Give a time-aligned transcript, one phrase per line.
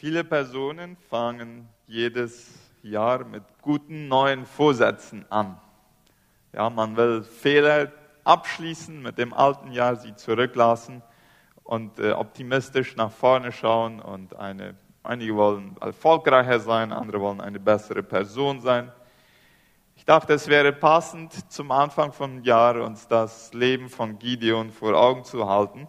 [0.00, 2.54] Viele Personen fangen jedes
[2.84, 5.60] Jahr mit guten neuen Vorsätzen an.
[6.52, 7.90] Ja, man will Fehler
[8.22, 11.02] abschließen, mit dem alten Jahr sie zurücklassen
[11.64, 13.98] und äh, optimistisch nach vorne schauen.
[13.98, 18.92] Und eine, einige wollen erfolgreicher sein, andere wollen eine bessere Person sein.
[19.96, 24.94] Ich dachte, es wäre passend, zum Anfang vom Jahr uns das Leben von Gideon vor
[24.94, 25.88] Augen zu halten.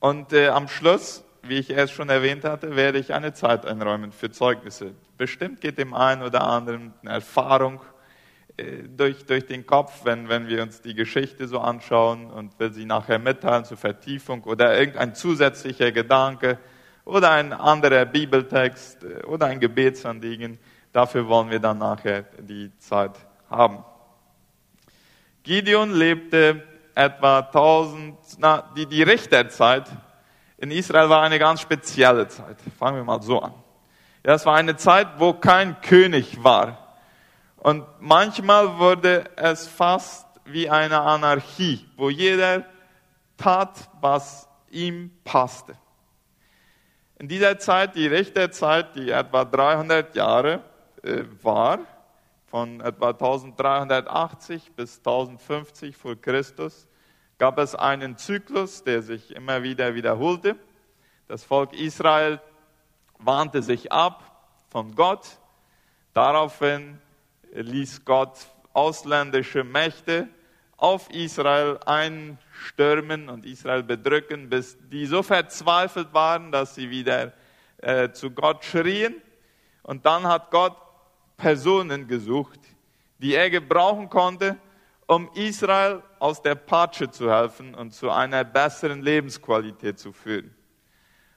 [0.00, 4.12] Und äh, am Schluss wie ich erst schon erwähnt hatte, werde ich eine Zeit einräumen
[4.12, 4.92] für Zeugnisse.
[5.18, 7.80] Bestimmt geht dem einen oder anderen eine Erfahrung
[8.56, 12.72] äh, durch, durch den Kopf, wenn, wenn wir uns die Geschichte so anschauen und will
[12.72, 16.58] sie nachher mitteilen zur Vertiefung oder irgendein zusätzlicher Gedanke
[17.04, 20.58] oder ein anderer Bibeltext äh, oder ein Gebetsanliegen.
[20.92, 23.12] Dafür wollen wir dann nachher die Zeit
[23.50, 23.84] haben.
[25.42, 26.62] Gideon lebte
[26.94, 29.90] etwa 1000, na, die, die Richterzeit
[30.62, 32.56] in Israel war eine ganz spezielle Zeit.
[32.78, 33.52] Fangen wir mal so an.
[34.24, 36.94] Ja, es war eine Zeit, wo kein König war.
[37.56, 42.64] Und manchmal wurde es fast wie eine Anarchie, wo jeder
[43.36, 45.74] tat, was ihm passte.
[47.18, 50.62] In dieser Zeit, die Richterzeit, die etwa 300 Jahre
[51.02, 51.80] äh, war,
[52.46, 56.86] von etwa 1380 bis 1050 vor Christus,
[57.42, 60.54] gab es einen Zyklus, der sich immer wieder wiederholte.
[61.26, 62.40] Das Volk Israel
[63.18, 65.26] wandte sich ab von Gott.
[66.14, 67.00] Daraufhin
[67.52, 68.38] ließ Gott
[68.72, 70.28] ausländische Mächte
[70.76, 77.32] auf Israel einstürmen und Israel bedrücken, bis die so verzweifelt waren, dass sie wieder
[77.78, 79.20] äh, zu Gott schrien.
[79.82, 80.76] Und dann hat Gott
[81.36, 82.60] Personen gesucht,
[83.18, 84.58] die er gebrauchen konnte,
[85.06, 90.54] um Israel aus der Patsche zu helfen und zu einer besseren Lebensqualität zu führen.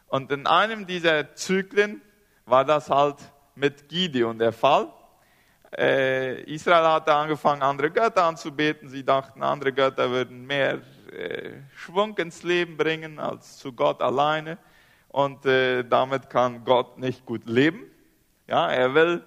[0.07, 2.01] Und in einem dieser Zyklen
[2.45, 3.17] war das halt
[3.55, 4.89] mit Gideon der Fall.
[5.77, 8.87] Äh, Israel hatte angefangen, andere Götter anzubeten.
[8.87, 10.81] Sie dachten, andere Götter würden mehr
[11.11, 14.57] äh, Schwung ins Leben bringen als zu Gott alleine.
[15.09, 17.83] Und äh, damit kann Gott nicht gut leben.
[18.47, 19.23] Ja, er will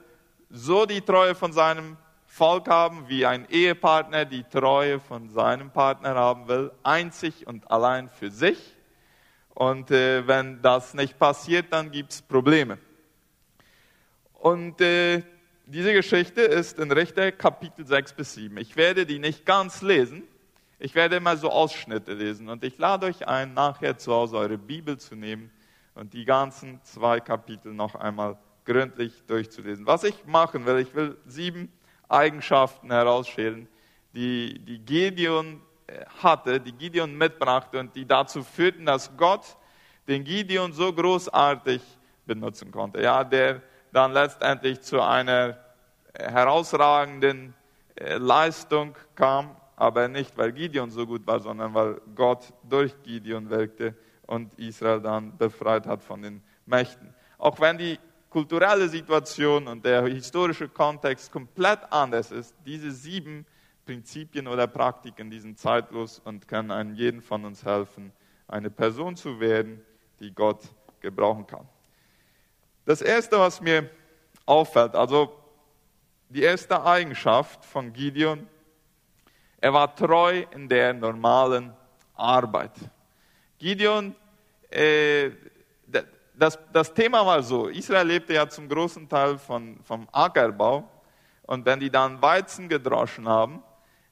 [0.49, 1.97] so die Treue von seinem
[2.31, 8.09] Volk haben, wie ein Ehepartner die Treue von seinem Partner haben will, einzig und allein
[8.11, 8.77] für sich.
[9.55, 12.79] Und äh, wenn das nicht passiert, dann gibt es Probleme.
[14.35, 15.23] Und äh,
[15.67, 18.57] diese Geschichte ist in Richter Kapitel 6 bis 7.
[18.59, 20.23] Ich werde die nicht ganz lesen.
[20.79, 22.49] Ich werde immer so Ausschnitte lesen.
[22.49, 25.51] Und ich lade euch ein, nachher zu Hause eure Bibel zu nehmen
[25.95, 29.87] und die ganzen zwei Kapitel noch einmal gründlich durchzulesen.
[29.87, 31.73] Was ich machen will, ich will sieben
[32.09, 33.69] Eigenschaften herausschälen,
[34.15, 39.57] die, die Gideon äh, hatte, die Gideon mitbrachte und die dazu führten, dass Gott
[40.07, 41.83] den Gideon so großartig
[42.27, 43.03] benutzen konnte.
[43.03, 45.59] Ja, der dann letztendlich zu einer
[46.15, 47.55] herausragenden
[47.95, 53.49] äh, Leistung kam, aber nicht, weil Gideon so gut war, sondern weil Gott durch Gideon
[53.49, 53.95] wirkte
[54.27, 57.15] und Israel dann befreit hat von den Mächten.
[57.39, 57.99] Auch wenn die
[58.31, 63.47] kulturelle Situation und der historische Kontext komplett anders ist, diese sieben
[63.85, 68.13] Prinzipien oder Praktiken, die sind zeitlos und können einem jeden von uns helfen,
[68.47, 69.83] eine Person zu werden,
[70.21, 70.61] die Gott
[71.01, 71.67] gebrauchen kann.
[72.85, 73.89] Das Erste, was mir
[74.45, 75.35] auffällt, also
[76.29, 78.47] die erste Eigenschaft von Gideon,
[79.61, 81.73] er war treu in der normalen
[82.15, 82.73] Arbeit.
[83.59, 84.15] Gideon
[84.71, 85.31] äh,
[86.39, 90.89] das, das Thema war so, Israel lebte ja zum großen Teil von, vom Ackerbau
[91.43, 93.63] und wenn die dann Weizen gedroschen haben,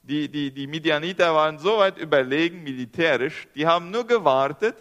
[0.02, 4.76] die, die, die Midianiter waren so weit überlegen militärisch, die haben nur gewartet,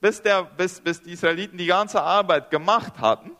[0.00, 3.32] bis, der, bis, bis die Israeliten die ganze Arbeit gemacht hatten.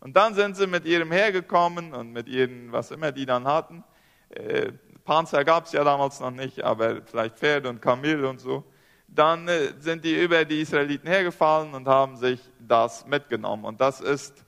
[0.00, 3.82] Und dann sind sie mit ihrem hergekommen und mit ihren, was immer die dann hatten.
[4.28, 4.72] Äh,
[5.04, 8.62] Panzer gab es ja damals noch nicht, aber vielleicht Pferde und Kamele und so
[9.08, 13.64] dann äh, sind die über die Israeliten hergefallen und haben sich das mitgenommen.
[13.64, 14.44] Und das ist,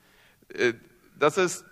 [0.54, 0.74] äh,
[1.18, 1.64] das ist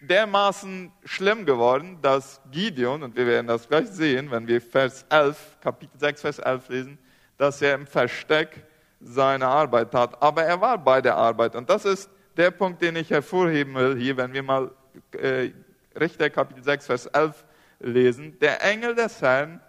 [0.00, 5.58] dermaßen schlimm geworden, dass Gideon, und wir werden das gleich sehen, wenn wir Vers 11,
[5.60, 6.98] Kapitel 6, Vers 11 lesen,
[7.38, 8.64] dass er im Versteck
[9.00, 10.20] seine Arbeit tat.
[10.22, 11.54] Aber er war bei der Arbeit.
[11.54, 14.70] Und das ist der Punkt, den ich hervorheben will hier, wenn wir mal
[15.12, 15.50] äh,
[15.98, 17.44] Richter Kapitel 6, Vers 11
[17.80, 18.38] lesen.
[18.40, 19.60] Der Engel des Herrn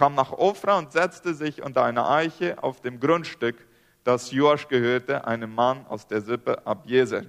[0.00, 3.66] kam nach Ofra und setzte sich unter eine Eiche auf dem Grundstück,
[4.02, 7.24] das Joasch gehörte, einem Mann aus der Sippe Abjeser.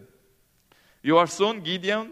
[1.01, 2.11] Joaschs Sohn Gideon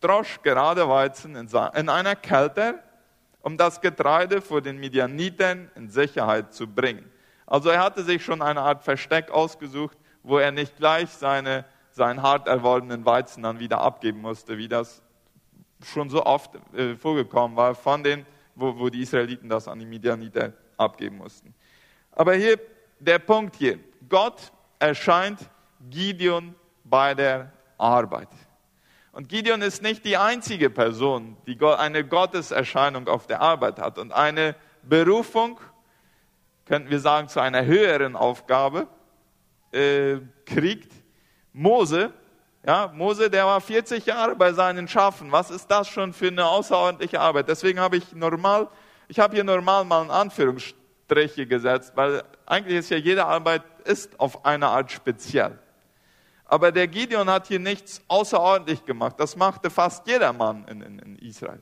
[0.00, 2.82] drosch gerade Weizen in einer Kälte,
[3.40, 7.08] um das Getreide vor den Midianitern in Sicherheit zu bringen.
[7.46, 12.20] Also er hatte sich schon eine Art Versteck ausgesucht, wo er nicht gleich seine, seinen
[12.20, 15.02] hart erworbenen Weizen dann wieder abgeben musste, wie das
[15.84, 19.86] schon so oft äh, vorgekommen war, von den, wo, wo die Israeliten das an die
[19.86, 21.54] Midianiter abgeben mussten.
[22.12, 22.58] Aber hier
[22.98, 23.78] der Punkt hier.
[24.08, 25.38] Gott erscheint
[25.90, 26.54] Gideon
[26.84, 28.28] bei der Arbeit.
[29.12, 34.12] Und Gideon ist nicht die einzige Person, die eine Gotteserscheinung auf der Arbeit hat und
[34.12, 35.60] eine Berufung,
[36.66, 38.88] könnten wir sagen, zu einer höheren Aufgabe
[39.72, 40.16] äh,
[40.46, 40.92] kriegt.
[41.52, 42.12] Mose,
[42.66, 45.30] ja, Mose, der war 40 Jahre bei seinen Schafen.
[45.30, 47.48] Was ist das schon für eine außerordentliche Arbeit?
[47.48, 48.68] Deswegen habe ich normal,
[49.08, 54.18] ich habe hier normal mal in Anführungsstriche gesetzt, weil eigentlich ist ja jede Arbeit ist
[54.18, 55.58] auf eine Art speziell.
[56.46, 59.16] Aber der Gideon hat hier nichts außerordentlich gemacht.
[59.18, 61.60] Das machte fast jeder Mann in, in, in Israel.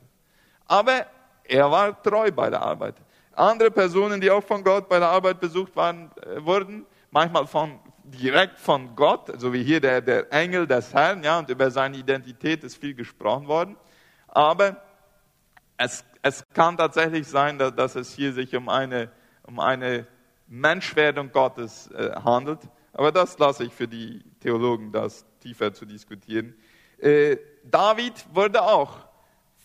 [0.67, 1.05] Aber
[1.43, 2.95] er war treu bei der Arbeit.
[3.35, 7.79] Andere Personen, die auch von Gott bei der Arbeit besucht waren, äh, wurden, manchmal von,
[8.03, 11.97] direkt von Gott, so wie hier der, der Engel des Herrn, ja, und über seine
[11.97, 13.77] Identität ist viel gesprochen worden.
[14.27, 14.77] Aber
[15.77, 19.11] es, es kann tatsächlich sein, dass, dass es hier sich um eine,
[19.43, 20.07] um eine
[20.47, 22.59] Menschwerdung Gottes äh, handelt.
[22.93, 26.55] Aber das lasse ich für die Theologen, das tiefer zu diskutieren.
[26.99, 28.97] Äh, David wurde auch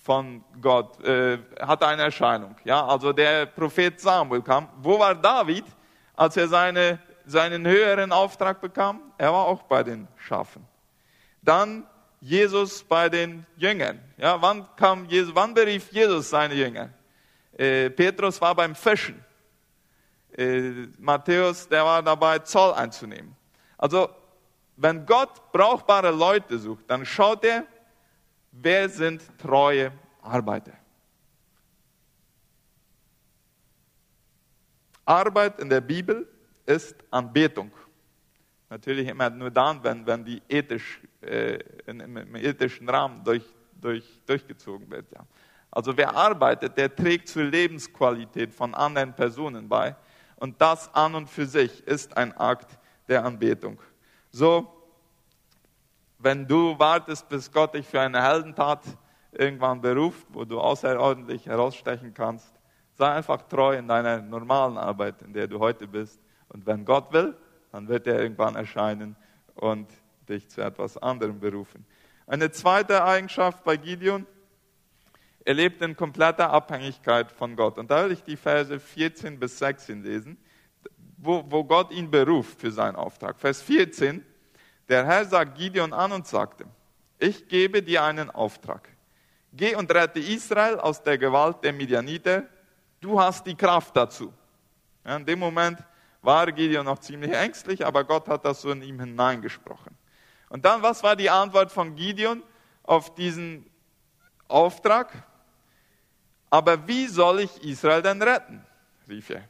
[0.03, 2.57] von Gott, äh, hatte eine Erscheinung.
[2.65, 4.69] Ja, also der Prophet Samuel kam.
[4.79, 5.65] Wo war David,
[6.17, 6.99] als er seine,
[7.29, 9.01] seinen höheren Auftrag bekam?
[9.19, 10.67] Er war auch bei den Schafen.
[11.43, 11.87] Dann
[12.21, 14.01] Jesus bei den Jüngern.
[14.17, 16.91] Ja, wann kam Jesus, wann berief Jesus seine Jünger?
[17.53, 19.25] Äh, Petrus war beim Fischen.
[20.37, 23.37] Äh, Matthäus, der war dabei, Zoll einzunehmen.
[23.77, 24.09] Also,
[24.77, 27.65] wenn Gott brauchbare Leute sucht, dann schaut er,
[28.53, 29.93] wer sind treue
[30.23, 30.73] Arbeiter.
[35.05, 36.29] Arbeit in der Bibel
[36.69, 37.71] ist Anbetung.
[38.69, 43.45] Natürlich immer nur dann, wenn, wenn die ethisch, äh, im ethischen Rahmen durch,
[43.81, 45.11] durch, durchgezogen wird.
[45.13, 45.25] Ja.
[45.71, 49.97] Also wer arbeitet, der trägt zur Lebensqualität von anderen Personen bei.
[50.37, 52.79] Und das an und für sich ist ein Akt
[53.09, 53.81] der Anbetung.
[54.31, 54.71] So,
[56.19, 58.83] wenn du wartest, bis Gott dich für eine Heldentat
[59.33, 62.53] irgendwann beruft, wo du außerordentlich herausstechen kannst,
[62.95, 66.21] sei einfach treu in deiner normalen Arbeit, in der du heute bist.
[66.49, 67.37] Und wenn Gott will,
[67.73, 69.17] dann wird er irgendwann erscheinen
[69.55, 69.89] und
[70.29, 71.85] dich zu etwas anderem berufen.
[72.27, 74.27] Eine zweite Eigenschaft bei Gideon,
[75.45, 77.79] er lebt in kompletter Abhängigkeit von Gott.
[77.79, 80.37] Und da will ich die Verse 14 bis 16 lesen,
[81.17, 83.39] wo, wo Gott ihn beruft für seinen Auftrag.
[83.39, 84.25] Vers 14,
[84.89, 86.67] der Herr sagt Gideon an und sagte,
[87.19, 88.89] ich gebe dir einen Auftrag.
[89.53, 92.45] Geh und rette Israel aus der Gewalt der Midianiter.
[93.01, 94.33] Du hast die Kraft dazu.
[95.05, 95.79] Ja, in dem Moment
[96.23, 99.97] war Gideon noch ziemlich ängstlich, aber Gott hat das so in ihm hineingesprochen.
[100.49, 102.43] Und dann, was war die Antwort von Gideon
[102.83, 103.69] auf diesen
[104.49, 105.13] Auftrag?
[106.51, 108.65] Aber wie soll ich Israel denn retten?
[109.09, 109.45] rief er.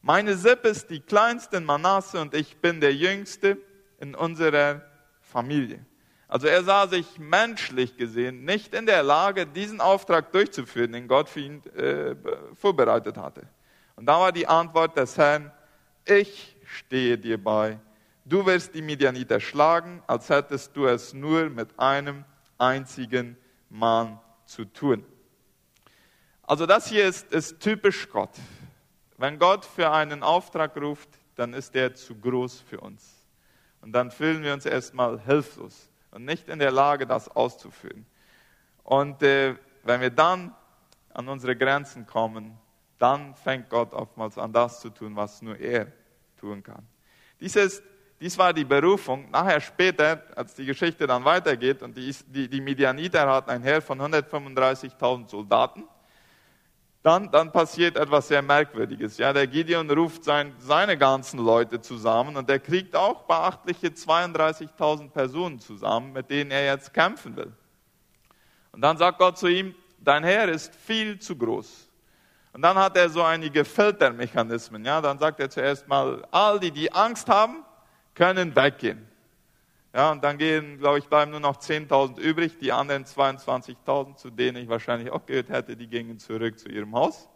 [0.00, 3.56] Meine Sippe ist die kleinste in Manasse und ich bin der Jüngste
[4.00, 4.82] in unserer
[5.20, 5.84] Familie.
[6.26, 11.28] Also er sah sich menschlich gesehen nicht in der Lage, diesen Auftrag durchzuführen, den Gott
[11.28, 12.16] für ihn äh,
[12.54, 13.46] vorbereitet hatte.
[13.96, 15.52] Und da war die Antwort des Herrn,
[16.04, 17.78] ich stehe dir bei.
[18.24, 22.24] Du wirst die Midianiter schlagen, als hättest du es nur mit einem
[22.58, 23.36] einzigen
[23.68, 25.04] Mann zu tun.
[26.42, 28.30] Also das hier ist, ist typisch Gott.
[29.16, 33.24] Wenn Gott für einen Auftrag ruft, dann ist er zu groß für uns.
[33.80, 38.06] Und dann fühlen wir uns erstmal hilflos und nicht in der Lage, das auszuführen.
[38.84, 40.54] Und äh, wenn wir dann
[41.12, 42.58] an unsere Grenzen kommen,
[42.98, 45.90] dann fängt Gott oftmals an, das zu tun, was nur er
[46.42, 46.84] tun kann.
[47.40, 47.82] Dies, ist,
[48.20, 49.30] dies war die Berufung.
[49.30, 53.80] Nachher später, als die Geschichte dann weitergeht und die, die, die Midianiter hatten ein Heer
[53.80, 55.84] von 135.000 Soldaten,
[57.02, 59.18] dann, dann passiert etwas sehr Merkwürdiges.
[59.18, 65.10] Ja, der Gideon ruft sein, seine ganzen Leute zusammen und er kriegt auch beachtliche 32.000
[65.10, 67.52] Personen zusammen, mit denen er jetzt kämpfen will.
[68.72, 71.88] Und dann sagt Gott zu ihm, dein Heer ist viel zu groß.
[72.52, 74.84] Und dann hat er so einige Filtermechanismen.
[74.84, 77.64] Ja, dann sagt er zuerst mal, all die, die Angst haben,
[78.14, 79.08] können weggehen.
[79.94, 82.58] Ja, und dann gehen, glaube ich, bleiben nur noch 10.000 übrig.
[82.58, 86.94] Die anderen 22.000, zu denen ich wahrscheinlich auch gehört hätte, die gingen zurück zu ihrem
[86.94, 87.28] Haus.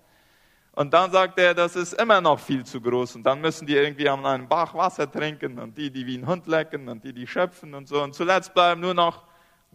[0.72, 3.16] Und dann sagt er, das ist immer noch viel zu groß.
[3.16, 6.26] Und dann müssen die irgendwie an einem Bach Wasser trinken und die, die wie ein
[6.26, 8.02] Hund lecken und die, die schöpfen und so.
[8.02, 9.24] Und zuletzt bleiben nur noch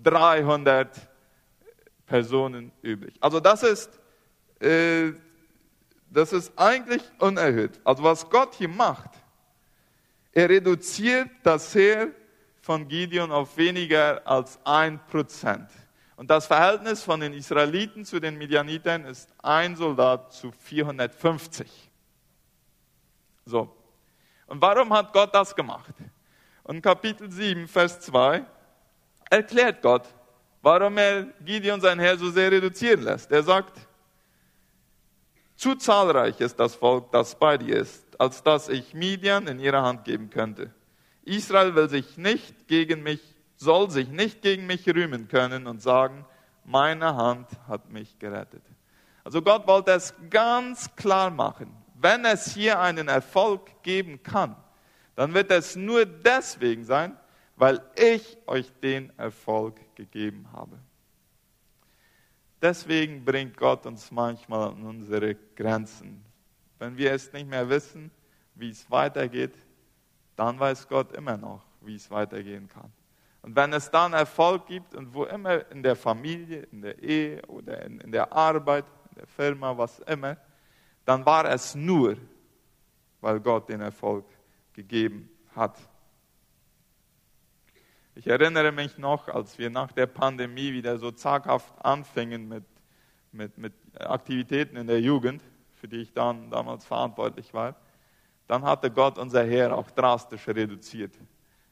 [0.03, 1.09] 300
[2.05, 3.15] Personen übrig.
[3.19, 3.99] Also das ist,
[4.59, 5.13] äh,
[6.11, 7.79] das ist eigentlich unerhöht.
[7.83, 9.09] Also was Gott hier macht,
[10.33, 12.09] Er reduziert das Heer
[12.61, 15.67] von Gideon auf weniger als ein Prozent.
[16.15, 21.91] Und das Verhältnis von den Israeliten zu den Midianitern ist ein Soldat zu 450.
[23.45, 23.75] So.
[24.47, 25.93] Und warum hat Gott das gemacht?
[26.63, 28.45] Und Kapitel 7, Vers 2
[29.29, 30.07] erklärt Gott,
[30.61, 33.31] warum er Gideon sein Heer so sehr reduzieren lässt.
[33.31, 33.79] Er sagt,
[35.61, 39.83] zu zahlreich ist das Volk, das bei dir ist, als dass ich Midian in ihre
[39.83, 40.73] Hand geben könnte.
[41.23, 43.21] Israel will sich nicht gegen mich,
[43.57, 46.25] soll sich nicht gegen mich rühmen können und sagen,
[46.65, 48.63] meine Hand hat mich gerettet.
[49.23, 51.71] Also Gott wollte es ganz klar machen.
[51.93, 54.55] Wenn es hier einen Erfolg geben kann,
[55.15, 57.15] dann wird es nur deswegen sein,
[57.55, 60.79] weil ich euch den Erfolg gegeben habe.
[62.61, 66.23] Deswegen bringt Gott uns manchmal an unsere Grenzen.
[66.77, 68.11] Wenn wir es nicht mehr wissen,
[68.55, 69.53] wie es weitergeht,
[70.35, 72.91] dann weiß Gott immer noch, wie es weitergehen kann.
[73.41, 77.41] Und wenn es dann Erfolg gibt und wo immer in der Familie, in der Ehe
[77.47, 80.37] oder in, in der Arbeit, in der Firma, was immer,
[81.05, 82.17] dann war es nur,
[83.19, 84.25] weil Gott den Erfolg
[84.73, 85.77] gegeben hat.
[88.21, 92.63] Ich erinnere mich noch, als wir nach der Pandemie wieder so zaghaft anfingen mit,
[93.31, 95.41] mit, mit Aktivitäten in der Jugend,
[95.73, 97.75] für die ich dann damals verantwortlich war,
[98.45, 101.15] dann hatte Gott unser Heer auch drastisch reduziert.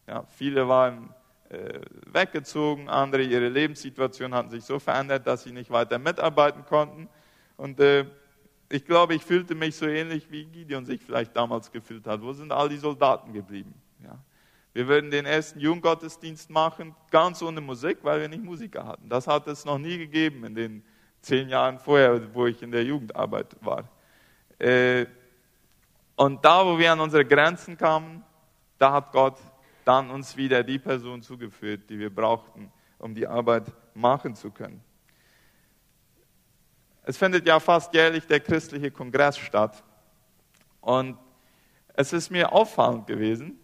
[0.07, 1.13] Ja, viele waren
[1.49, 7.09] äh, weggezogen, andere ihre Lebenssituation hatten sich so verändert, dass sie nicht weiter mitarbeiten konnten.
[7.57, 8.07] Und äh,
[8.69, 12.23] ich glaube, ich fühlte mich so ähnlich, wie Gideon sich vielleicht damals gefühlt hat.
[12.23, 13.75] Wo sind all die Soldaten geblieben?
[14.03, 14.17] Ja.
[14.73, 19.09] Wir würden den ersten Jugendgottesdienst machen, ganz ohne Musik, weil wir nicht Musiker hatten.
[19.09, 20.83] Das hat es noch nie gegeben in den
[21.21, 23.89] zehn Jahren vorher, wo ich in der Jugendarbeit war.
[24.59, 25.05] Äh,
[26.15, 28.23] und da, wo wir an unsere Grenzen kamen,
[28.77, 29.37] da hat Gott
[29.85, 34.83] dann uns wieder die Person zugeführt, die wir brauchten, um die Arbeit machen zu können.
[37.03, 39.83] Es findet ja fast jährlich der christliche Kongress statt.
[40.81, 41.17] Und
[41.93, 43.59] es ist mir auffallend gewesen,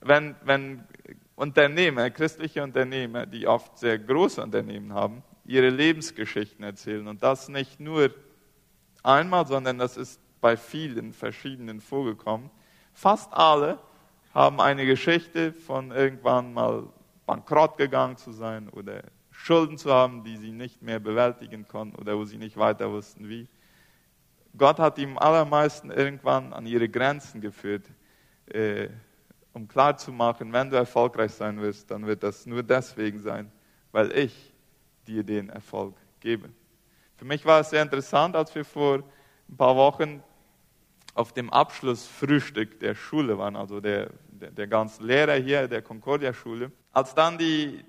[0.00, 0.84] wenn, wenn
[1.36, 7.06] Unternehmer, christliche Unternehmer, die oft sehr große Unternehmen haben, ihre Lebensgeschichten erzählen.
[7.08, 8.10] Und das nicht nur
[9.02, 12.50] einmal, sondern das ist bei vielen verschiedenen vorgekommen.
[12.92, 13.78] Fast alle
[14.34, 16.84] haben eine Geschichte von irgendwann mal
[17.26, 22.16] bankrott gegangen zu sein oder Schulden zu haben, die sie nicht mehr bewältigen konnten oder
[22.16, 23.48] wo sie nicht weiter wussten wie.
[24.56, 27.84] Gott hat ihm allermeisten irgendwann an ihre Grenzen geführt,
[28.46, 28.88] äh,
[29.52, 33.50] um klarzumachen, wenn du erfolgreich sein wirst, dann wird das nur deswegen sein,
[33.92, 34.52] weil ich
[35.06, 36.50] dir den Erfolg gebe.
[37.16, 39.02] Für mich war es sehr interessant, als wir vor
[39.48, 40.22] ein paar Wochen
[41.14, 46.70] auf dem Abschlussfrühstück der Schule waren, also der, der, der ganzen Lehrer hier der Concordia-Schule,
[46.92, 47.84] als dann die,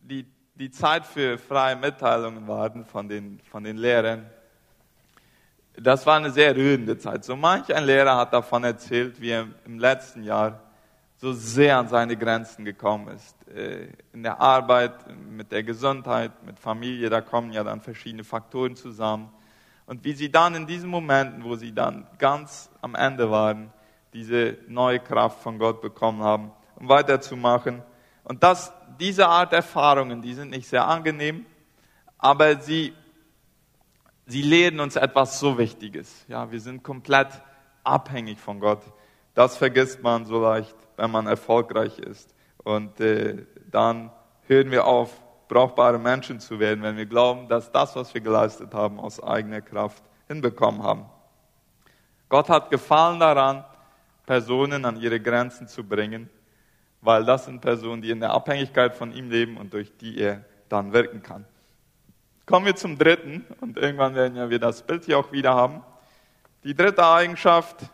[0.00, 4.30] die, die Zeit für freie Mitteilungen waren von den, von den Lehrern,
[5.80, 7.24] das war eine sehr rührende Zeit.
[7.24, 10.60] So manch ein Lehrer hat davon erzählt, wie er im letzten Jahr
[11.18, 13.36] so sehr an seine Grenzen gekommen ist.
[13.48, 14.94] Äh, in der Arbeit,
[15.28, 19.30] mit der Gesundheit, mit Familie, da kommen ja dann verschiedene Faktoren zusammen
[19.86, 23.72] und wie sie dann in diesen Momenten, wo sie dann ganz am Ende waren,
[24.12, 27.82] diese neue Kraft von Gott bekommen haben, um weiterzumachen.
[28.22, 31.46] Und das, diese Art Erfahrungen, die sind nicht sehr angenehm,
[32.18, 32.92] aber sie,
[34.26, 36.24] sie lehren uns etwas so Wichtiges.
[36.28, 37.28] Ja, wir sind komplett
[37.82, 38.82] abhängig von Gott.
[39.38, 42.34] Das vergisst man so leicht, wenn man erfolgreich ist.
[42.64, 44.10] Und äh, dann
[44.48, 45.12] hören wir auf,
[45.46, 49.60] brauchbare Menschen zu werden, wenn wir glauben, dass das, was wir geleistet haben, aus eigener
[49.60, 51.04] Kraft hinbekommen haben.
[52.28, 53.64] Gott hat Gefallen daran,
[54.26, 56.28] Personen an ihre Grenzen zu bringen,
[57.00, 60.44] weil das sind Personen, die in der Abhängigkeit von ihm leben und durch die er
[60.68, 61.44] dann wirken kann.
[62.44, 65.84] Kommen wir zum dritten, und irgendwann werden ja wir das Bild hier auch wieder haben.
[66.64, 67.88] Die dritte Eigenschaft,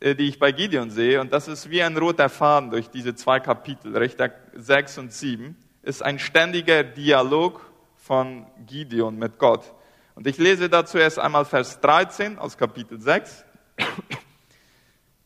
[0.00, 3.38] die ich bei Gideon sehe, und das ist wie ein roter Faden durch diese zwei
[3.38, 7.60] Kapitel, Richter 6 und 7, ist ein ständiger Dialog
[7.96, 9.74] von Gideon mit Gott.
[10.14, 13.44] Und ich lese dazu erst einmal Vers 13 aus Kapitel 6.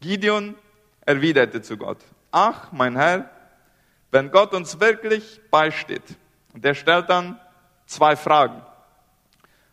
[0.00, 0.54] Gideon
[1.06, 1.98] erwiderte zu Gott,
[2.30, 3.30] ach mein Herr,
[4.10, 6.02] wenn Gott uns wirklich beisteht,
[6.52, 7.40] und er stellt dann
[7.86, 8.62] zwei Fragen.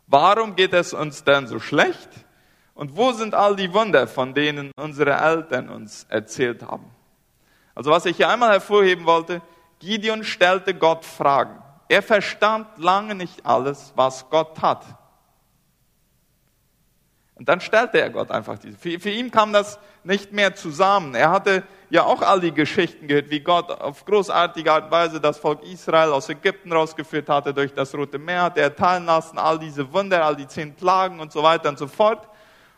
[0.08, 2.10] Warum geht es uns denn so schlecht?
[2.82, 6.90] Und wo sind all die Wunder, von denen unsere Eltern uns erzählt haben?
[7.76, 9.44] Also was ich hier einmal hervorheben wollte,
[9.78, 11.62] Gideon stellte Gott Fragen.
[11.90, 14.84] Er verstand lange nicht alles, was Gott hat.
[17.36, 18.80] Und dann stellte er Gott einfach diese.
[18.80, 21.14] Für, für ihn kam das nicht mehr zusammen.
[21.14, 21.62] Er hatte
[21.92, 25.62] ja auch all die Geschichten gehört, wie Gott auf großartige Art und Weise das Volk
[25.66, 29.94] Israel aus Ägypten rausgeführt hatte, durch das Rote Meer hat er teilen lassen, all diese
[29.94, 32.28] Wunder, all die zehn Plagen und so weiter und so fort.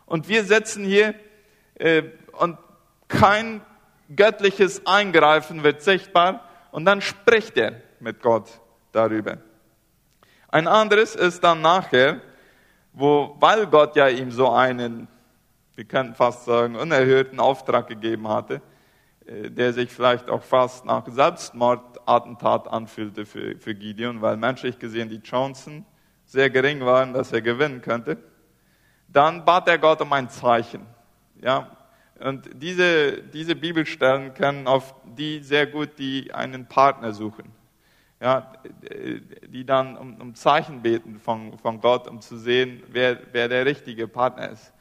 [0.06, 1.14] Und wir sitzen hier
[1.74, 2.58] äh, und
[3.08, 3.62] kein
[4.14, 8.60] göttliches Eingreifen wird sichtbar und dann spricht er mit Gott
[8.92, 9.38] darüber.
[10.48, 12.20] Ein anderes ist dann nachher,
[12.92, 15.08] wo, weil Gott ja ihm so einen,
[15.74, 18.60] wir können fast sagen, unerhörten Auftrag gegeben hatte,
[19.26, 25.08] äh, der sich vielleicht auch fast nach Selbstmordattentat anfühlte für, für Gideon, weil menschlich gesehen
[25.08, 25.84] die Chancen
[26.24, 28.18] sehr gering waren, dass er gewinnen könnte.
[29.14, 30.84] Dann bat er Gott um ein Zeichen.
[31.40, 31.68] Ja,
[32.18, 37.52] und diese, diese Bibelstellen kennen auf die sehr gut, die einen Partner suchen.
[38.20, 38.52] Ja,
[39.48, 43.66] die dann um, um Zeichen beten von, von Gott, um zu sehen, wer, wer der
[43.66, 44.72] richtige Partner ist.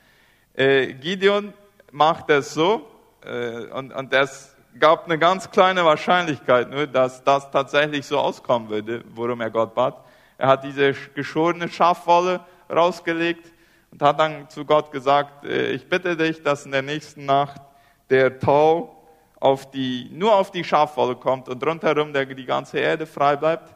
[0.56, 1.54] Äh, Gideon
[1.92, 2.88] macht das so,
[3.24, 8.70] äh, und, und das gab eine ganz kleine Wahrscheinlichkeit, nur, dass das tatsächlich so auskommen
[8.70, 9.98] würde, worum er Gott bat.
[10.40, 12.40] Er hat diese geschorene Schafwolle
[12.72, 13.52] rausgelegt
[13.94, 17.62] und hat dann zu Gott gesagt, äh, ich bitte dich, dass in der nächsten Nacht
[18.10, 18.96] der Tau
[19.40, 23.76] auf die, nur auf die Schafwolle kommt und rundherum der, die ganze Erde frei bleibt,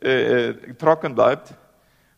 [0.00, 1.52] äh, trocken bleibt.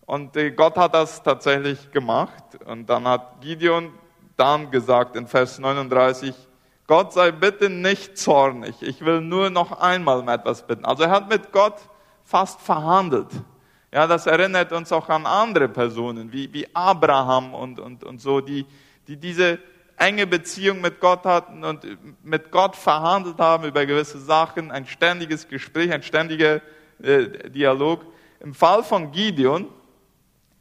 [0.07, 2.45] Und äh, Gott hat das tatsächlich gemacht.
[2.67, 3.93] Und dann hat Gideon
[4.37, 6.37] dann gesagt in Vers 39,
[6.87, 10.85] Gott sei bitte nicht zornig, ich will nur noch einmal um etwas bitten.
[10.85, 11.81] Also er hat mit Gott
[12.23, 13.31] fast verhandelt.
[13.95, 18.41] Ja, das erinnert uns auch an andere Personen, wie, wie Abraham und, und, und so,
[18.41, 18.67] die,
[19.07, 19.61] die diese
[19.97, 21.87] enge Beziehung mit Gott hatten und
[22.25, 26.61] mit Gott verhandelt haben über gewisse Sachen, ein ständiges Gespräch, ein ständiger
[27.01, 28.01] äh, Dialog.
[28.41, 29.69] Im Fall von Gideon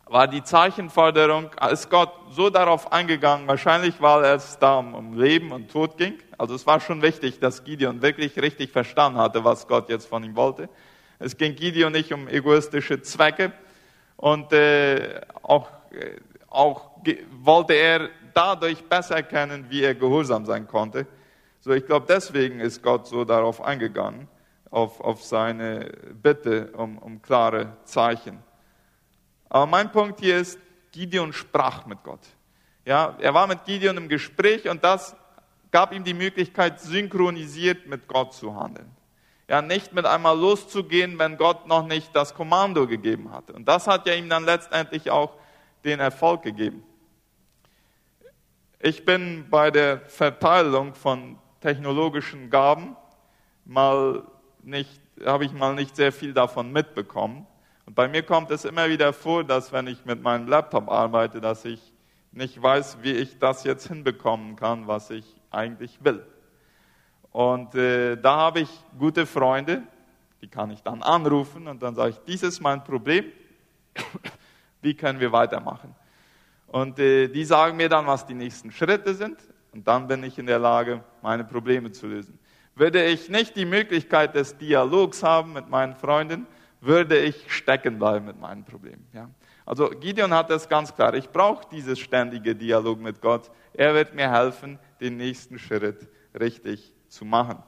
[0.06, 5.72] war die Zeichenforderung, ist Gott so darauf eingegangen, wahrscheinlich weil es da um Leben und
[5.72, 6.20] Tod ging.
[6.38, 10.24] Also es war schon wichtig, dass Gideon wirklich richtig verstanden hatte, was Gott jetzt von
[10.24, 10.70] ihm wollte.
[11.24, 13.54] Es ging Gideon nicht um egoistische Zwecke
[14.18, 16.18] und äh, auch, äh,
[16.50, 16.90] auch
[17.32, 21.08] wollte er dadurch besser erkennen, wie er gehorsam sein konnte.
[21.62, 24.28] So, ich glaube, deswegen ist Gott so darauf eingegangen,
[24.70, 28.40] auf, auf seine Bitte um, um klare Zeichen.
[29.48, 30.60] Aber mein Punkt hier ist,
[30.92, 32.28] Gideon sprach mit Gott.
[32.86, 35.16] Ja, er war mit Gideon im Gespräch und das
[35.72, 38.92] gab ihm die Möglichkeit, synchronisiert mit Gott zu handeln
[39.54, 43.54] ja nicht mit einmal loszugehen, wenn Gott noch nicht das Kommando gegeben hatte.
[43.54, 45.36] Und das hat ja ihm dann letztendlich auch
[45.86, 46.84] den Erfolg gegeben.
[48.80, 52.96] Ich bin bei der Verteilung von technologischen Gaben
[53.64, 54.24] mal
[54.64, 57.46] nicht, habe ich mal nicht sehr viel davon mitbekommen.
[57.86, 61.42] Und bei mir kommt es immer wieder vor, dass wenn ich mit meinem Laptop arbeite,
[61.42, 61.94] dass ich
[62.32, 66.26] nicht weiß, wie ich das jetzt hinbekommen kann, was ich eigentlich will.
[67.34, 69.82] Und äh, da habe ich gute Freunde,
[70.42, 73.26] die kann ich dann anrufen und dann sage ich, dies ist mein Problem,
[74.84, 75.96] wie können wir weitermachen?
[76.68, 79.40] Und äh, die sagen mir dann, was die nächsten Schritte sind
[79.72, 82.38] und dann bin ich in der Lage, meine Probleme zu lösen.
[82.76, 86.46] Würde ich nicht die Möglichkeit des Dialogs haben mit meinen Freunden,
[86.82, 89.08] würde ich stecken bleiben mit meinen Problemen.
[89.12, 89.28] Ja?
[89.66, 91.16] Also Gideon hat das ganz klar.
[91.16, 93.50] Ich brauche dieses ständige Dialog mit Gott.
[93.74, 96.08] Er wird mir helfen, den nächsten Schritt
[96.40, 97.62] richtig zu machen.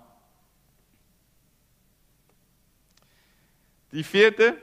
[3.92, 4.58] Die vierte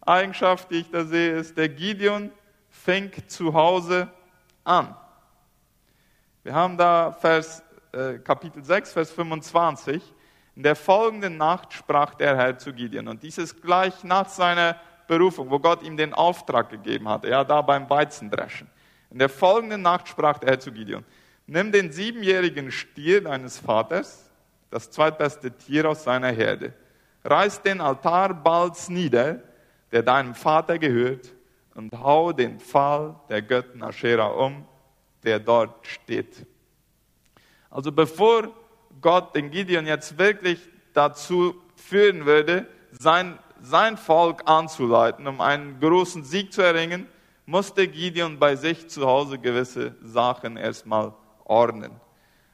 [0.00, 2.32] Eigenschaft, die ich da sehe, ist, der Gideon
[2.70, 4.08] fängt zu Hause
[4.64, 4.96] an.
[6.42, 10.02] Wir haben da Vers, äh, Kapitel 6, Vers 25.
[10.56, 13.08] In der folgenden Nacht sprach der Herr zu Gideon.
[13.08, 17.24] Und dies ist gleich nach seiner Berufung, wo Gott ihm den Auftrag gegeben hat.
[17.24, 18.70] Ja, da beim Weizendreschen.
[19.10, 21.04] In der folgenden Nacht sprach der Herr zu Gideon.
[21.46, 24.30] Nimm den siebenjährigen Stier deines Vaters,
[24.70, 26.72] das zweitbeste Tier aus seiner Herde.
[27.22, 29.40] Reiß den Altar bald nieder,
[29.92, 31.32] der deinem Vater gehört,
[31.74, 34.64] und hau den Pfahl der Göttin Aschera um,
[35.24, 36.46] der dort steht.
[37.68, 38.48] Also bevor
[39.00, 40.60] Gott den Gideon jetzt wirklich
[40.92, 47.08] dazu führen würde, sein, sein Volk anzuleiten, um einen großen Sieg zu erringen,
[47.44, 51.12] musste Gideon bei sich zu Hause gewisse Sachen erstmal
[51.44, 52.00] ordnen.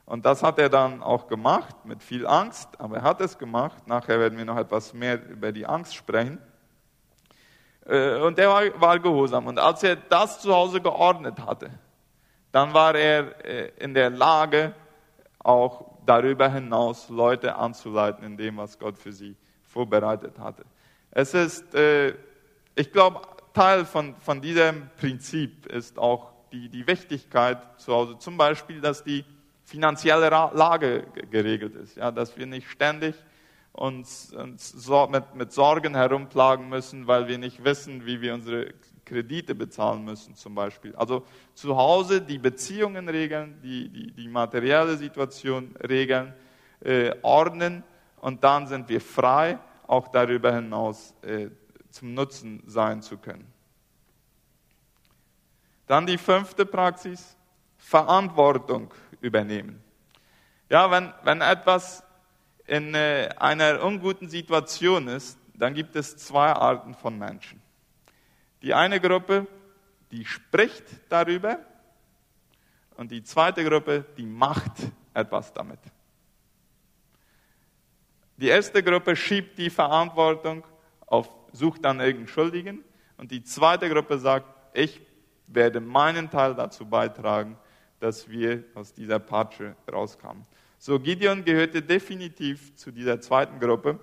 [0.07, 3.87] Und das hat er dann auch gemacht, mit viel Angst, aber er hat es gemacht.
[3.87, 6.39] Nachher werden wir noch etwas mehr über die Angst sprechen.
[7.87, 9.47] Äh, und er war, war gehorsam.
[9.47, 11.71] Und als er das zu Hause geordnet hatte,
[12.53, 14.75] dann war er äh, in der Lage,
[15.39, 20.65] auch darüber hinaus Leute anzuleiten in dem, was Gott für sie vorbereitet hatte.
[21.11, 22.15] Es ist, äh,
[22.75, 23.23] ich glaube,
[23.55, 28.19] Teil von, von diesem Prinzip ist auch die, die Wichtigkeit zu Hause.
[28.19, 29.25] Zum Beispiel, dass die
[29.65, 33.15] finanzielle Lage geregelt ist, ja, dass wir nicht ständig
[33.73, 34.75] uns, uns
[35.11, 40.35] mit, mit Sorgen herumplagen müssen, weil wir nicht wissen, wie wir unsere Kredite bezahlen müssen
[40.35, 40.95] zum Beispiel.
[40.97, 46.33] Also zu Hause die Beziehungen regeln, die, die, die materielle Situation regeln,
[46.81, 47.83] äh, ordnen
[48.21, 51.49] und dann sind wir frei, auch darüber hinaus äh,
[51.91, 53.47] zum Nutzen sein zu können.
[55.91, 57.37] Dann die fünfte Praxis,
[57.77, 59.83] Verantwortung übernehmen.
[60.69, 62.05] Ja, wenn, wenn etwas
[62.65, 67.61] in äh, einer unguten Situation ist, dann gibt es zwei Arten von Menschen.
[68.63, 69.49] Die eine Gruppe,
[70.13, 71.59] die spricht darüber
[72.97, 75.81] und die zweite Gruppe, die macht etwas damit.
[78.37, 80.65] Die erste Gruppe schiebt die Verantwortung
[81.07, 82.85] auf, sucht dann irgendeinen Schuldigen
[83.17, 85.10] und die zweite Gruppe sagt, ich
[85.53, 87.57] werde meinen Teil dazu beitragen,
[87.99, 90.47] dass wir aus dieser Patsche rauskamen.
[90.79, 93.99] So, Gideon gehörte definitiv zu dieser zweiten Gruppe.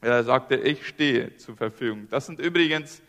[0.00, 2.08] Er sagte, ich stehe zur Verfügung.
[2.10, 3.00] Das sind übrigens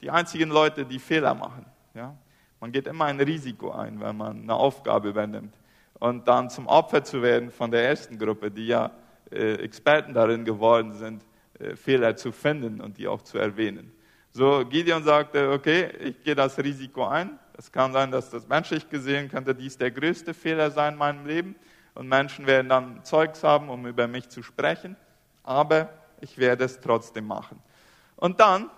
[0.00, 1.64] die einzigen Leute, die Fehler machen.
[1.94, 2.16] Ja?
[2.60, 5.54] Man geht immer ein Risiko ein, wenn man eine Aufgabe übernimmt.
[5.98, 8.90] Und dann zum Opfer zu werden von der ersten Gruppe, die ja
[9.30, 11.24] äh, Experten darin geworden sind,
[11.58, 13.92] äh, Fehler zu finden und die auch zu erwähnen.
[14.32, 17.38] So, Gideon sagte, okay, ich gehe das Risiko ein.
[17.58, 21.26] Es kann sein, dass das menschlich gesehen könnte dies der größte Fehler sein in meinem
[21.26, 21.56] Leben.
[21.94, 24.96] Und Menschen werden dann Zeugs haben, um über mich zu sprechen.
[25.42, 25.90] Aber
[26.20, 27.60] ich werde es trotzdem machen.
[28.16, 28.70] Und dann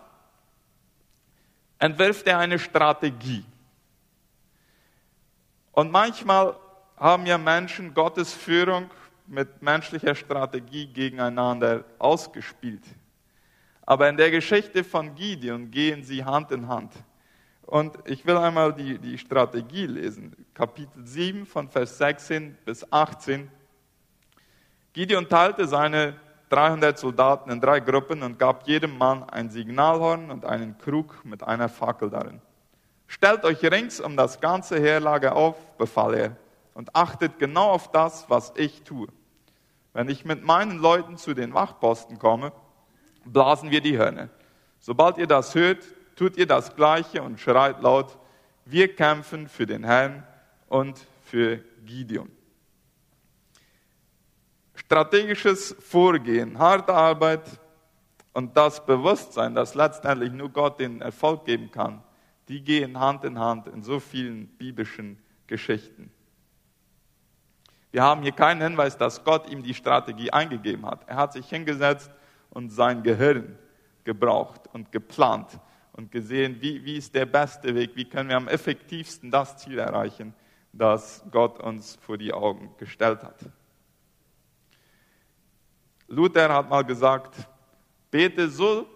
[1.79, 3.45] entwirft er eine Strategie.
[5.73, 6.57] Und manchmal
[6.97, 8.91] haben ja Menschen Gottes Führung
[9.27, 12.85] mit menschlicher Strategie gegeneinander ausgespielt.
[13.93, 16.95] Aber in der Geschichte von Gideon gehen sie Hand in Hand.
[17.67, 20.35] Und ich will einmal die, die Strategie lesen.
[20.55, 23.51] Kapitel 7 von Vers 16 bis 18.
[24.95, 26.15] Gideon teilte seine
[26.49, 31.43] 300 Soldaten in drei Gruppen und gab jedem Mann ein Signalhorn und einen Krug mit
[31.43, 32.41] einer Fackel darin.
[33.07, 36.37] Stellt euch rings um das ganze Heerlager auf, befahl er,
[36.73, 39.09] und achtet genau auf das, was ich tue.
[39.93, 42.53] Wenn ich mit meinen Leuten zu den Wachposten komme,
[43.25, 44.29] blasen wir die Hörner.
[44.81, 45.85] Sobald ihr das hört,
[46.17, 48.19] tut ihr das Gleiche und schreit laut,
[48.65, 50.27] wir kämpfen für den Herrn
[50.69, 52.31] und für Gideon
[54.93, 57.41] strategisches Vorgehen, harte Arbeit
[58.35, 62.03] und das Bewusstsein, dass letztendlich nur Gott den Erfolg geben kann,
[62.49, 66.11] die gehen Hand in Hand in so vielen biblischen Geschichten.
[67.91, 71.09] Wir haben hier keinen Hinweis, dass Gott ihm die Strategie eingegeben hat.
[71.09, 72.11] Er hat sich hingesetzt
[72.53, 73.59] und sein Gehirn
[74.05, 75.59] gebraucht und geplant
[75.93, 79.79] und gesehen, wie, wie ist der beste Weg, wie können wir am effektivsten das Ziel
[79.79, 80.35] erreichen,
[80.73, 83.41] das Gott uns vor die Augen gestellt hat.
[86.09, 87.37] Luther hat mal gesagt,
[88.11, 88.87] bete so,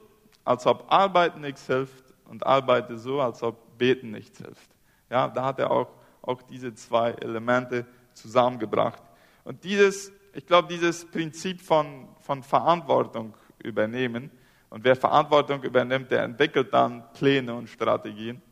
[0.44, 4.70] als ob Arbeiten nichts hilft und arbeite so, als ob Beten nichts hilft.
[5.10, 5.88] Ja, da hat er auch,
[6.22, 9.02] auch diese zwei Elemente zusammengebracht.
[9.44, 13.34] Und dieses, ich glaube, dieses Prinzip von, von Verantwortung
[13.66, 14.30] übernehmen,
[14.68, 18.42] und wer Verantwortung übernimmt, der entwickelt dann Pläne und Strategien.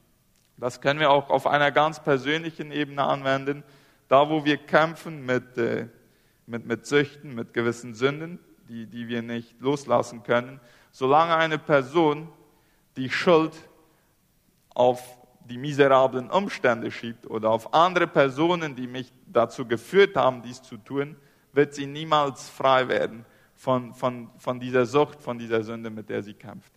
[0.56, 3.64] Das können wir auch auf einer ganz persönlichen Ebene anwenden,
[4.08, 5.88] da wo wir kämpfen mit, äh,
[6.46, 10.60] mit, mit Süchten, mit gewissen Sünden, die, die wir nicht loslassen können.
[10.92, 12.28] Solange eine Person
[12.96, 13.52] die Schuld
[14.70, 20.62] auf die miserablen Umstände schiebt oder auf andere Personen, die mich dazu geführt haben, dies
[20.62, 21.16] zu tun,
[21.52, 26.22] wird sie niemals frei werden von, von, von dieser Sucht, von dieser Sünde, mit der
[26.22, 26.72] sie kämpft.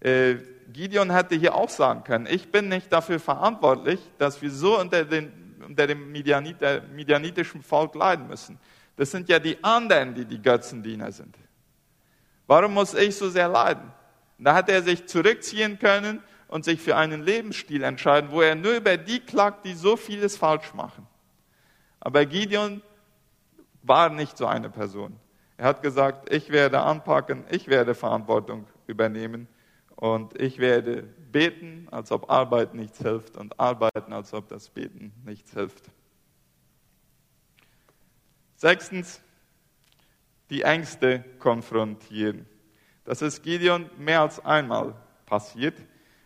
[0.00, 0.36] Äh,
[0.72, 5.04] Gideon hätte hier auch sagen können, ich bin nicht dafür verantwortlich, dass wir so unter,
[5.04, 5.32] den,
[5.66, 8.58] unter dem Midianitischen Volk leiden müssen.
[8.96, 11.36] Das sind ja die anderen, die die Götzendiener sind.
[12.46, 13.92] Warum muss ich so sehr leiden?
[14.38, 18.74] Da hat er sich zurückziehen können und sich für einen Lebensstil entscheiden, wo er nur
[18.76, 21.06] über die klagt, die so vieles falsch machen.
[22.00, 22.82] Aber Gideon
[23.82, 25.16] war nicht so eine Person.
[25.62, 29.46] Er hat gesagt, ich werde anpacken, ich werde Verantwortung übernehmen
[29.94, 35.12] und ich werde beten, als ob Arbeit nichts hilft und arbeiten, als ob das Beten
[35.24, 35.84] nichts hilft.
[38.56, 39.22] Sechstens,
[40.50, 42.44] die Ängste konfrontieren.
[43.04, 44.96] Das ist Gideon mehr als einmal
[45.26, 45.76] passiert.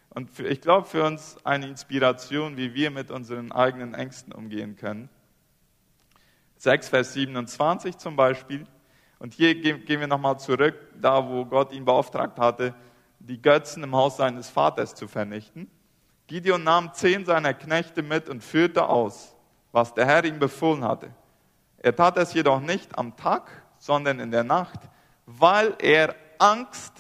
[0.08, 5.10] Und ich glaube, für uns eine Inspiration, wie wir mit unseren eigenen Ängsten umgehen können.
[6.56, 8.66] 6, Vers 27 zum Beispiel.
[9.18, 12.74] Und hier gehen wir nochmal zurück, da wo Gott ihn beauftragt hatte,
[13.18, 15.70] die Götzen im Haus seines Vaters zu vernichten.
[16.26, 19.34] Gideon nahm zehn seiner Knechte mit und führte aus,
[19.72, 21.10] was der Herr ihm befohlen hatte.
[21.78, 24.80] Er tat es jedoch nicht am Tag, sondern in der Nacht,
[25.24, 26.94] weil er Angst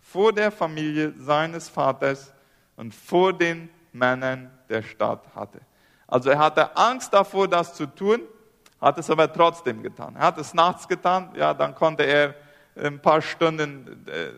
[0.00, 2.32] vor der Familie seines Vaters
[2.76, 5.60] und vor den Männern der Stadt hatte.
[6.06, 8.20] Also er hatte Angst davor, das zu tun,
[8.80, 10.16] hat es aber trotzdem getan.
[10.16, 12.34] Er hat es nachts getan, ja, dann konnte er
[12.76, 14.30] ein paar Stunden äh,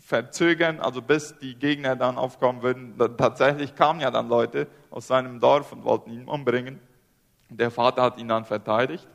[0.00, 2.94] verzögern, also bis die Gegner dann aufkommen würden.
[3.16, 6.80] Tatsächlich kamen ja dann Leute aus seinem Dorf und wollten ihn umbringen.
[7.48, 9.06] Der Vater hat ihn dann verteidigt.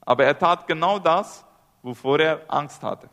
[0.00, 1.44] Aber er tat genau das,
[1.82, 3.08] wovor er Angst hatte.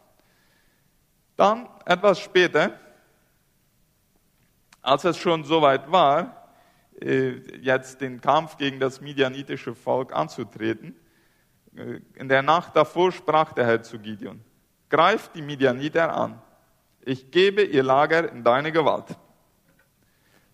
[1.36, 2.72] Dann, etwas später,
[4.82, 6.41] als es schon soweit war,
[7.62, 10.96] jetzt den Kampf gegen das midianitische Volk anzutreten,
[11.76, 14.42] äh, in der Nacht davor sprach der Herr zu Gideon,
[14.90, 16.42] greif die Midianiter an
[17.04, 19.06] ich gebe ihr Lager in deine Gewalt.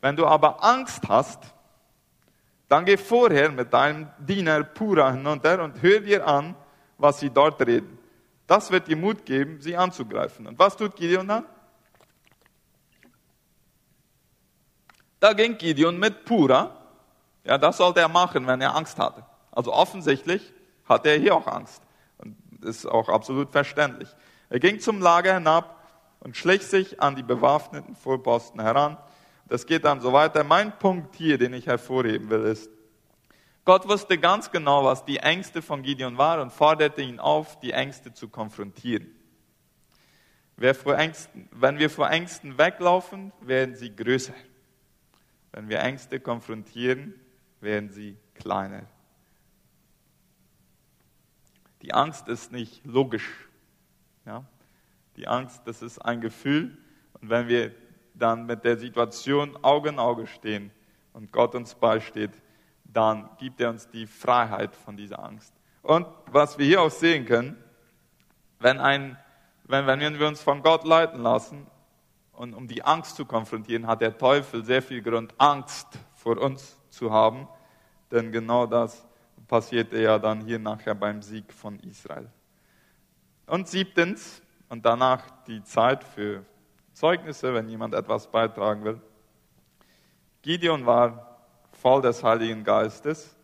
[0.01, 1.43] Wenn du aber Angst hast,
[2.69, 6.55] dann geh vorher mit deinem Diener Pura hinunter und hör dir an,
[6.97, 7.97] was sie dort reden.
[8.45, 10.47] Das wird dir Mut geben, sie anzugreifen.
[10.47, 11.45] Und was tut Gideon dann?
[15.19, 16.75] Da ging Gideon mit Pura.
[17.43, 19.25] Ja, das sollte er machen, wenn er Angst hatte.
[19.51, 20.53] Also offensichtlich
[20.85, 21.81] hatte er hier auch Angst.
[22.17, 24.09] Und ist auch absolut verständlich.
[24.49, 25.75] Er ging zum Lager hinab
[26.19, 28.97] und schlich sich an die bewaffneten Vorposten heran.
[29.47, 30.43] Das geht dann so weiter.
[30.43, 32.69] Mein Punkt hier, den ich hervorheben will, ist,
[33.67, 37.73] Gott wusste ganz genau, was die Ängste von Gideon waren und forderte ihn auf, die
[37.73, 39.13] Ängste zu konfrontieren.
[40.97, 44.33] Ängsten, wenn wir vor Ängsten weglaufen, werden sie größer.
[45.57, 47.15] Wenn wir Ängste konfrontieren,
[47.61, 48.83] werden sie kleiner.
[51.81, 53.27] Die Angst ist nicht logisch.
[54.27, 54.45] Ja?
[55.15, 56.77] Die Angst, das ist ein Gefühl.
[57.19, 57.73] Und wenn wir
[58.13, 60.69] dann mit der Situation Auge in Auge stehen
[61.13, 62.39] und Gott uns beisteht,
[62.83, 65.55] dann gibt er uns die Freiheit von dieser Angst.
[65.81, 67.57] Und was wir hier auch sehen können,
[68.59, 69.17] wenn, ein,
[69.63, 71.65] wenn, wenn wir uns von Gott leiten lassen
[72.37, 76.77] und um die Angst zu konfrontieren, hat der Teufel sehr viel Grund, Angst vor uns
[76.89, 77.47] zu haben.
[78.11, 79.05] Denn genau das
[79.47, 82.29] passierte ja dann hier nachher beim Sieg von Israel.
[83.47, 86.45] Und siebtens, und danach die Zeit für
[86.93, 89.01] Zeugnisse, wenn jemand etwas beitragen will.
[90.43, 91.39] Gideon war
[91.71, 93.35] voll des Heiligen Geistes.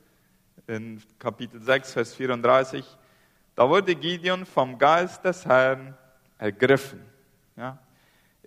[0.68, 2.86] In Kapitel 6, Vers 34,
[3.56, 5.98] da wurde Gideon vom Geist des Herrn
[6.38, 7.04] ergriffen.
[7.56, 7.80] Ja?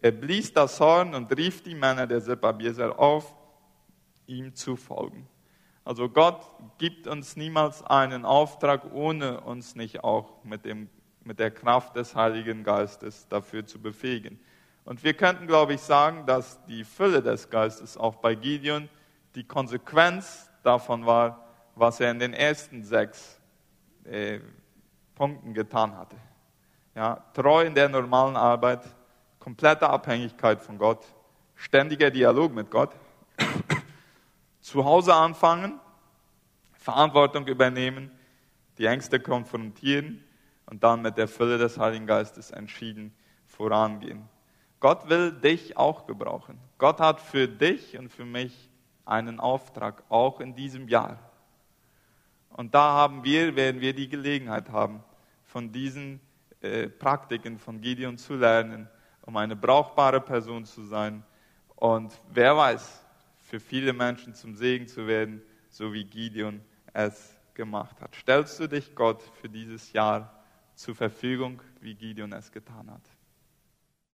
[0.03, 3.35] Er blies das Horn und rief die Männer der Sepabieser auf,
[4.27, 5.29] ihm zu folgen.
[5.85, 6.45] Also Gott
[6.79, 10.89] gibt uns niemals einen Auftrag, ohne uns nicht auch mit dem
[11.27, 14.39] mit der Kraft des Heiligen Geistes dafür zu befähigen.
[14.85, 18.89] Und wir könnten, glaube ich, sagen, dass die Fülle des Geistes auch bei Gideon
[19.35, 23.41] die Konsequenz davon war, was er in den ersten sechs
[24.05, 24.39] äh,
[25.15, 26.17] Punkten getan hatte.
[26.95, 28.83] Ja, treu in der normalen Arbeit,
[29.47, 31.07] komplette Abhängigkeit von Gott,
[31.55, 32.91] ständiger Dialog mit Gott,
[34.61, 35.79] zu Hause anfangen,
[36.73, 38.11] Verantwortung übernehmen,
[38.77, 40.25] die Ängste konfrontieren
[40.69, 43.15] und dann mit der Fülle des Heiligen Geistes entschieden
[43.47, 44.29] vorangehen.
[44.81, 46.59] Gott will dich auch gebrauchen.
[46.77, 48.69] Gott hat für dich und für mich
[49.05, 51.21] einen Auftrag, auch in diesem Jahr.
[52.51, 55.05] Und da haben wir, werden wir die Gelegenheit haben,
[55.45, 56.21] von diesen
[56.63, 58.89] äh, Praktiken von Gideon zu lernen,
[59.27, 61.23] um eine brauchbare Person zu sein.
[61.75, 63.05] Und wer weiß,
[63.43, 66.61] für viele Menschen zum Segen zu werden, so wie Gideon
[66.93, 68.15] es gemacht hat.
[68.15, 70.43] Stellst du dich Gott für dieses Jahr
[70.75, 73.16] zur Verfügung, wie Gideon es getan hat.